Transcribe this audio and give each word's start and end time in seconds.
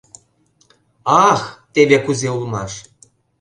Ах, 1.29 1.41
теве 1.73 1.97
кузе 2.05 2.29
улмаш! 2.35 2.73